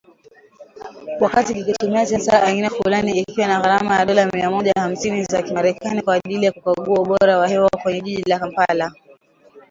Wakati 1.19 1.53
kikitumia 1.53 2.05
sensa 2.05 2.31
ya 2.35 2.43
aina 2.43 2.69
fulani, 2.69 3.19
ikiwa 3.19 3.47
na 3.47 3.59
gharama 3.61 3.99
ya 3.99 4.05
dola 4.05 4.25
mia 4.33 4.49
moja 4.49 4.71
hamsini 4.77 5.23
za 5.23 5.41
kimerekani 5.41 6.01
kwa 6.01 6.15
ajili 6.15 6.45
ya 6.45 6.51
kukagua 6.51 6.99
ubora 7.01 7.37
wa 7.37 7.47
hewa 7.47 7.69
kwenye 7.69 8.01
jiji 8.01 8.29
la 8.29 8.39
Kampala 8.39 8.91